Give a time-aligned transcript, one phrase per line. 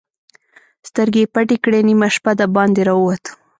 [0.89, 3.23] سترګې يې پټې کړې، نيمه شپه د باندې را ووت.